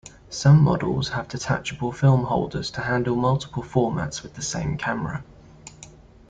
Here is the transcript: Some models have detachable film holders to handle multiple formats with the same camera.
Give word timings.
Some 0.31 0.63
models 0.63 1.09
have 1.09 1.27
detachable 1.27 1.91
film 1.91 2.23
holders 2.23 2.71
to 2.71 2.81
handle 2.81 3.15
multiple 3.15 3.61
formats 3.61 4.23
with 4.23 4.33
the 4.33 4.41
same 4.41 4.75
camera. 4.79 5.23